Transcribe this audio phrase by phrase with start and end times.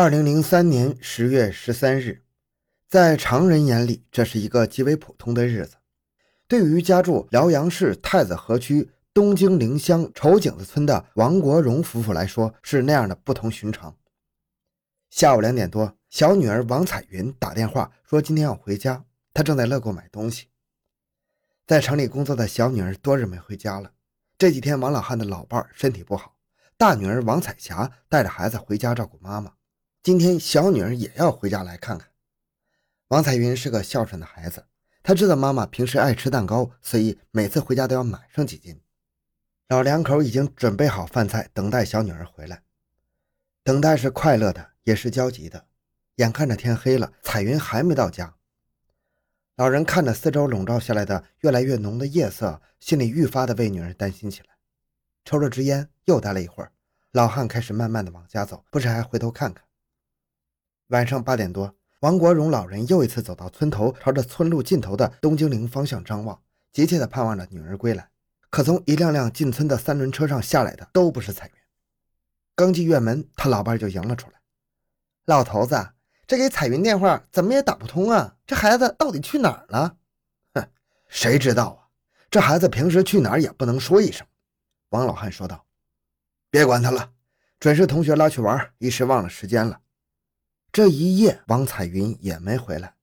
[0.00, 2.22] 二零零三年十月十三日，
[2.88, 5.74] 在常人眼里，这是一个极为普通的日子。
[6.46, 13.96] 对于家住辽阳市太子河区东京陵乡丑井子村的王国荣夫妇来说，是那样的不同寻常。
[15.10, 19.04] 下午两点多，小女儿王彩云打电话说今天要回家，
[19.34, 20.46] 她正在乐购买东西。
[21.66, 23.90] 在城里工作的小女儿多日没回家了。
[24.38, 26.36] 这几天，王老汉的老伴身体不好，
[26.76, 29.54] 大女儿王彩霞带着孩子回家照顾妈妈。
[30.08, 32.08] 今天小女儿也要回家来看看。
[33.08, 34.64] 王彩云是个孝顺的孩子，
[35.02, 38.80] 她知道妈妈平时爱吃蛋糕，所以每次回家都要买上几斤。
[39.68, 42.62] 老两口已经准备好饭菜，等待小女儿回来。
[43.62, 45.66] 等待是快乐的，也是焦急的。
[46.14, 48.34] 眼看着天黑了，彩云还没到家。
[49.56, 54.56] 老人看着四周笼罩下来的越来越浓的夜色，心里愈发的为女儿担心起来。
[55.26, 56.72] 抽了支烟，又待了一会儿，
[57.12, 59.67] 老汉开始慢慢的往家走，不时还回头看看。
[60.88, 66.40] 晚上八点多，王国荣老人又一次走到村头，朝着村路尽头的东京陵方向张望，
[66.72, 68.08] 急切地盼望着女儿归来。
[68.48, 71.52] 可从一辆辆进村的三轮车上下来的都不是彩云。
[72.54, 74.40] 刚进院门，他老伴就迎了出来
[75.26, 75.90] ：“老头子，
[76.26, 78.36] 这给彩云电话怎么也打不通啊？
[78.46, 79.98] 这孩子到底去哪儿了
[80.54, 80.66] ？”“哼，
[81.08, 81.92] 谁知道啊？
[82.30, 84.26] 这孩子平时去哪儿也不能说一声。”
[84.88, 85.66] 王老汉说道
[86.48, 87.12] ：“别管他了，
[87.60, 89.78] 准是同学拉去玩，一时忘了时间了。”
[90.70, 92.94] 这一夜，王彩云也没回来。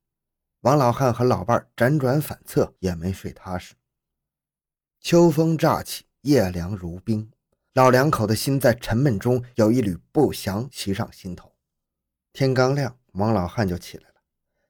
[0.60, 3.74] 王老汉和老伴辗转反侧，也没睡踏实。
[5.00, 7.30] 秋风乍起，夜凉如冰，
[7.74, 11.52] 老两口的心在沉闷中有一缕不祥袭上心头。
[12.32, 14.14] 天刚亮，王老汉就起来了。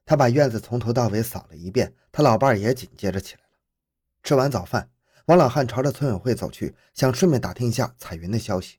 [0.05, 3.48] 他把院子从头到尾扫了一遍，他老伴也紧接着起来了。
[4.22, 4.91] 吃完早饭，
[5.27, 8.78] 王老汉朝着村委会走去，想顺便打听一下彩云的消息。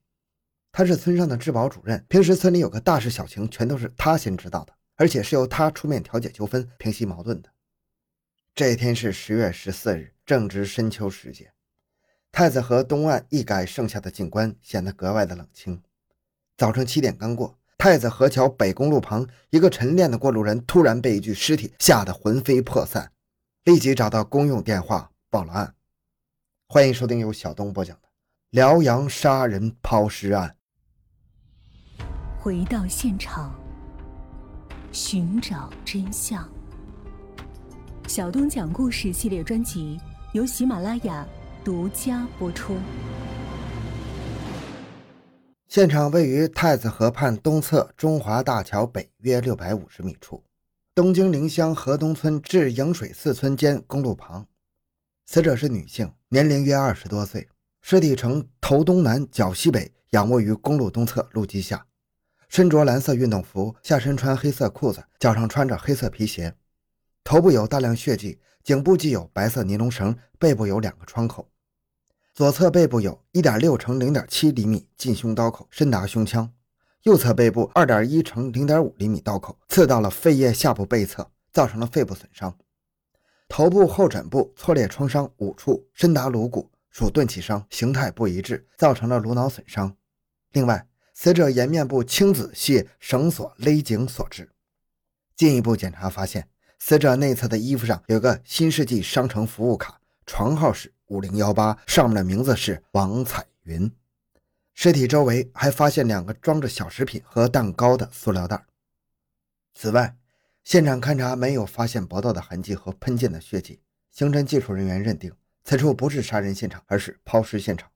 [0.78, 7.50] 他是村上的治保主任，平时村里有个大事小情，全都是他先知道的，而且是由他出面调解纠纷、平息矛盾的。
[8.53, 11.51] 这一天是十月十四日，正值深秋时节，
[12.31, 15.81] 太子河东岸一改盛夏的景观显得格外的冷清。
[16.56, 23.12] 早晨七点刚过，太子河桥北公路旁，一个晨练的过路人突然被一具尸体吓得魂飞魄散，
[23.63, 25.74] 立即找到公用电话报了案。
[26.68, 28.07] 欢迎收听由小东播讲的
[28.51, 30.50] 《辽阳杀人抛尸案》。
[32.47, 33.53] 回到现场，
[34.94, 36.50] 寻找真相。
[38.08, 40.00] 小东讲故事系列专辑
[40.31, 41.28] 由喜马拉雅
[41.62, 42.78] 独家播出。
[45.68, 50.41] 现场位于太子河畔东侧中华大桥北约六百五十米处，
[50.96, 54.47] 东京陵乡河东村至迎水寺村间公路旁。
[55.25, 57.46] 死者是女性，年龄约二十多岁，
[57.81, 61.86] 尸体呈头东南脚西北，仰卧于公路东侧路基下。
[62.47, 66.56] 身着蓝色运动服，下身穿黑色裤子，脚上穿着黑色皮鞋，
[67.24, 71.50] 头部有大量血迹，颈部系有白色尼龙绳，背部有两个创口，
[72.34, 76.50] 左侧背部有1.6乘0.7厘米进胸刀口，深达胸腔；
[77.03, 82.57] 右侧背部2.1乘0.5厘米刀口，刺到了肺叶下部背侧，造成了肺部损伤。
[83.50, 89.96] 头部后枕部挫裂创伤五处，深达颅骨，属钝器伤，形态不一致，造成了颅脑损伤。
[90.52, 90.86] 另外，
[91.19, 94.51] 死者颜面部青紫系绳索勒颈所致。
[95.35, 96.47] 进一步检查发现，
[96.78, 103.91] 死者内侧的衣服上有个新世纪商城服务卡，床号是五零幺八，上面的名字是王彩云。
[104.75, 108.67] 尸体周围还发现两个装着小食品和蛋糕的塑料袋。
[109.73, 110.16] 此外，
[110.63, 113.81] 现场勘查没有发现搏斗的痕迹和喷溅的血迹。
[114.11, 115.33] 刑侦技术人员认定，
[115.63, 117.89] 此处不是杀人现场，而是抛尸现场。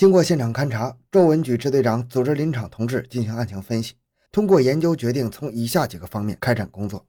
[0.00, 3.96] 经过现场勘查，周文举支队长组织林场同志进行案情分析。
[4.32, 7.06] 通过研究，决定从以下几个方面开展工作：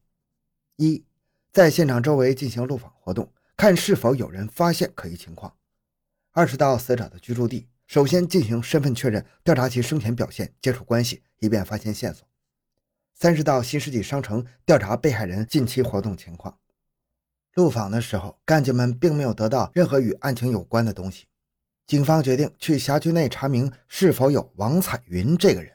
[0.76, 1.06] 一，
[1.54, 5.54] 在现场周围进行路访活动，看是否有人发现可疑情况；
[6.34, 12.26] 二是到死者的居住地，首先进行身份确认，调查其生前表现、接触关系，以便发现线索；
[13.14, 16.58] 三是到新世纪商城调查被害人近期活动情况。
[17.54, 21.28] 路访的时候，干警们并没有得到任何与案情有关的东西。
[21.88, 25.74] 警方决定去辖区内查明是否有王彩云这个人，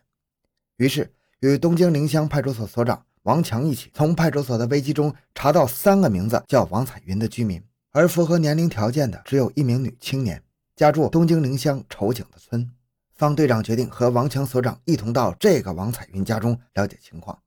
[0.76, 10.42] 于是与东京陵乡派出所所长王强一起，从派出所的危机中查到三个名字叫王彩云的居民，而符合年龄条件的只有一名女青年，
[10.74, 12.70] 家住东京陵乡丑井的村。
[13.14, 17.42] 方队长决定和王强所长一同到这个王彩云家中了解情况。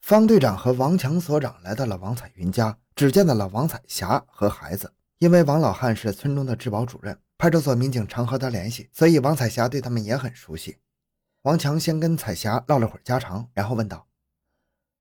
[0.00, 7.18] 方队长和王强所长来到了王彩云家，只见到了王彩霞和孩子，因为王老汉是村中的治保主任。
[7.38, 10.78] 派出所民警常和他联系，所以王彩霞对他们也很熟悉。
[11.42, 14.08] 王强先跟彩霞唠了会儿家常，然后问道：“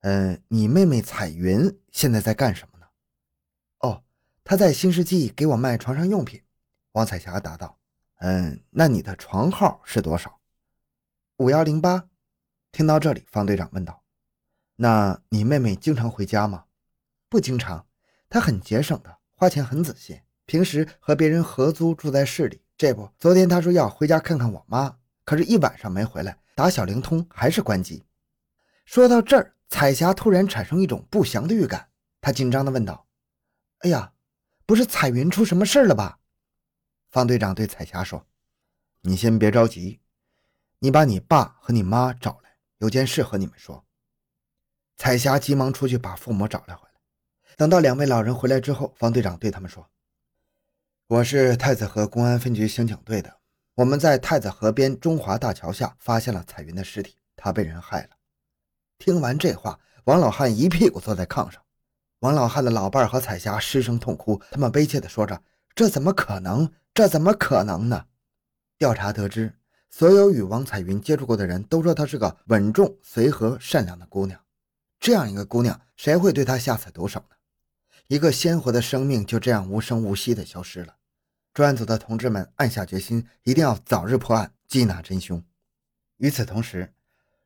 [0.02, 2.86] 嗯，你妹妹彩云现在在干什么呢
[3.80, 4.04] ？”“哦，
[4.44, 6.44] 她在新世纪给我卖床上用品。”
[6.94, 7.80] 王彩霞答道。
[8.20, 10.40] “嗯，那你的床号是多少
[11.38, 12.10] ？”“五幺零八。”
[12.72, 14.04] 听到这里，方队长问道
[14.76, 16.66] ：“那你妹妹经常回家吗
[17.28, 17.88] ？”“不经常，
[18.30, 20.22] 她很节省的，花钱很仔细。
[20.45, 22.62] 平时和别人合租住在市里。
[22.77, 28.06] 这不，昨天他说要回家看看我妈。”可是，一晚上没回来，打小灵通还是关机。
[28.86, 31.89] 说到这儿，彩霞突然产生一种不祥的预感，
[32.21, 33.07] 她紧张地问道
[33.81, 34.13] ：“哎呀，
[34.68, 36.19] 不是彩云出什么事了吧？”
[37.09, 38.27] 方队长对彩霞说
[39.01, 40.00] ：“你先别着急，
[40.77, 43.83] 你把你爸和你妈找来，有件事和你们说。”
[44.95, 47.01] 彩霞急忙出去把父母找来回来。
[47.57, 49.89] 等到两位老人回来之后，方队长对他们说
[51.07, 53.31] ：“我是太子河公安分局刑警队的。”
[53.75, 58.10] 我们在太子河边中华大桥下发现了彩云的尸体，她被人害了。
[58.98, 61.62] 听完这话，王老汉一屁股坐在炕上。
[62.22, 65.40] 王老汉的老伴和彩霞失声痛哭，他们悲切地说着
[65.75, 66.72] ：“这怎么可能？
[66.92, 68.06] 这怎么可能呢？”
[68.80, 69.54] 调查得知，
[69.92, 74.40] 所有与王彩云接触过的人都说她是个稳重、随和、善良的姑娘。
[75.00, 77.35] 这样一个姑娘，谁会对她下此毒手呢？
[78.07, 80.98] 一个鲜活的生命就这样无声无息地消失了。
[81.54, 85.44] 专案组的同志们暗下决心，一定要早日破案，缉拿真凶。
[86.18, 86.94] 与此同时，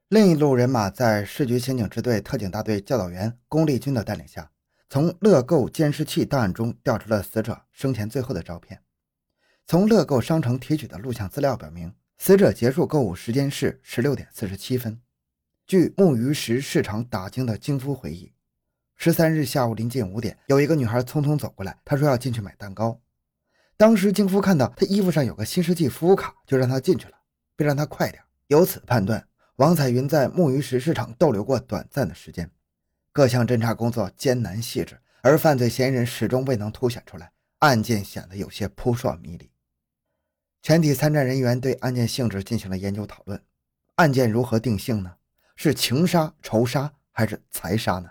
[0.10, 4.52] 另一路人马在市局刑警支队特警大队教导员龚立军的带领下，
[4.90, 8.82] 从乐购监视器档案中调出了死者生前最后的照片。
[9.66, 15.00] 从乐购商城提取的录像资料表明，死者结束购物时间是十六点四十七分。
[15.66, 18.34] 据木鱼石市场打更的金夫回忆，
[19.02, 23.00] 十三日下午临近五点，有一个女孩匆匆走过来，她说要进去买蛋糕。
[23.78, 27.14] 当时金夫看到她衣服上有个新世纪服务卡，就让她进去了，
[27.56, 28.22] 并让她快点。
[28.48, 29.26] 由此判断，
[29.56, 32.52] 王彩云在木鱼石市场逗留过短暂的时间。
[33.14, 39.50] 各项侦查工作艰难细致，而犯罪嫌疑人始终未能凸显出来，案件显得有些扑朔迷离。
[40.62, 43.42] 全体参战人员对案件性质进行了研究讨论。
[43.96, 45.16] 案件如何定性呢？
[45.56, 48.10] 是情杀、仇杀还是财杀呢？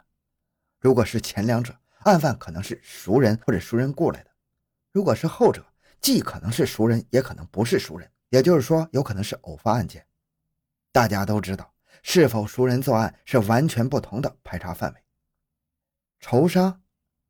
[0.80, 4.30] 如果是前两者，案犯可能是熟人或者熟人雇来的。
[4.92, 5.64] 如果是后者，
[6.00, 10.06] 既可能是熟人，也可能不是熟人，也就是说，有可能是偶发案件。
[10.92, 15.00] 大家都知道，是否熟人作案是完全不同的排查范围。
[16.20, 16.80] 仇杀，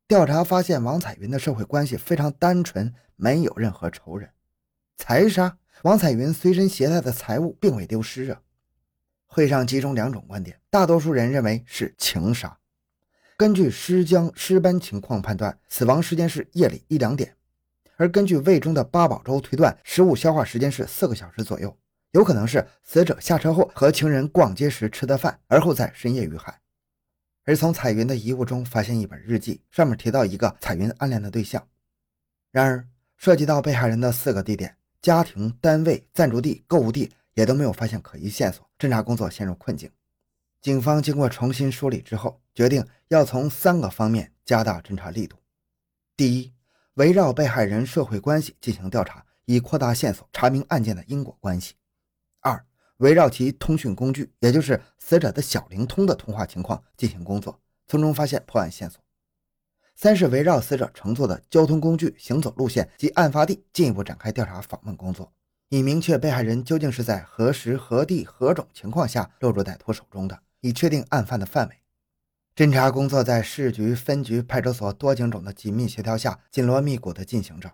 [0.06, 4.30] 调查发现王彩云的社会关系非常单纯，没有任何仇人。
[4.96, 8.42] 财杀，王彩云随身携带的财物并未丢失啊。
[9.26, 12.57] 会上集中两种观点，大多数人认为是情杀。
[13.38, 17.36] 根据尸僵尸斑情况判断，死亡时间是夜里一两点。
[17.96, 21.78] 而根据胃中的八宝粥推断，食物消化时间是四个小时左右，
[22.10, 26.60] 有可能是死者下车后和情人逛街时吃的饭，而后在深夜遇害。
[27.44, 31.64] 而从彩云的遗物中发现一本日记，上面提到一个彩云暗恋的对象。
[32.50, 39.88] 然而，涉及到被害人的四个地点——家庭、单位、暂住地、购物地，也都没有发现可疑线索，侦查工作陷入困境。
[40.60, 45.36] 警方经过重新梳理之后，决定要从三个方面加大侦查力度：
[46.16, 46.52] 第一，
[46.94, 51.74] 围绕被害人社会关系进行调查，以扩大线索，查明案件的因果关系。
[52.40, 52.66] 二、
[52.96, 59.00] 围绕其通讯工具，也就是死者的小灵通的通话情况进行工作，从中发现破案线索。
[59.94, 65.32] 三是围绕死者乘坐的交通工具、行走路线及案发地进一步展开调查访问工作，
[65.68, 71.76] 以明确被害人究竟是在何时何地何种情况下落入歹徒手中的，以确定案犯的范围。
[72.54, 77.72] 侦查工作在市局、分局、派出所多警种的紧密协调下，紧锣密鼓地进行着。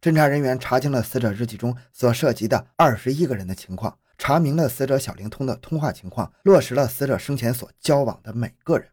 [0.00, 8.88] 侦查人员查清了死者日记中所涉及的二十一个人的情况，查明了死者小灵通的通话情况，落实了死者生前所交往的每个人。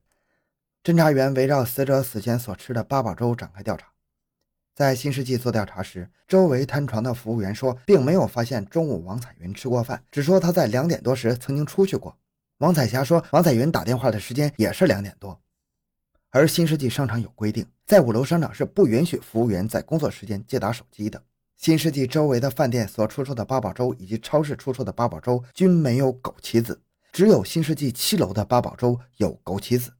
[0.81, 3.87] 侦查员围绕死者死前所吃的八宝粥展开调查。
[4.73, 12.17] 在新世纪做调查时，周围摊床的服务员说，并没有发现中午王彩云吃过饭，只说他在两点多时曾经出去过。
[12.59, 15.41] 王彩霞说：“王彩云打电话的时间也是两点多。”
[16.29, 21.23] 而新世纪商场有规定，在五楼商场是不允许服务员在工作时间接打手机的。
[21.55, 26.81] 新世纪周围的饭店所出售的八宝粥以及超市出售的八宝粥均没有枸杞子，
[27.13, 29.93] 只有新世纪七楼的八宝粥有枸杞子。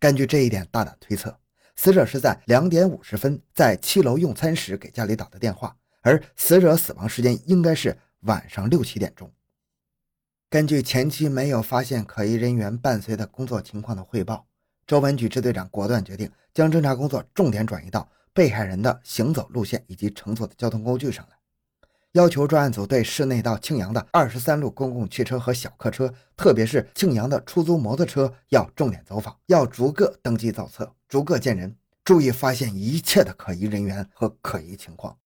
[0.00, 1.38] 根据这一点大胆推测，
[1.76, 9.32] 死者是在两点五十分在七楼用餐时给家里打的电话，而死者死亡时间应该是晚上六七点钟。
[10.50, 14.44] 根据前期没有发现可疑人员伴随的工作情况的汇报，
[14.84, 21.36] 周文举支队长果断决定将侦查工作重点转移到被害人的行走路线以及乘坐的交通工具上来。
[22.14, 35.16] 要求专案组对市内到庆阳的二十三路公共汽车和小客车，特别是庆阳的出租摩托车，要重点走访，要逐个登记造册，逐个见人，注意发现一切的可疑人员和可疑情况。